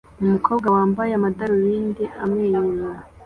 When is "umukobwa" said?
0.23-0.67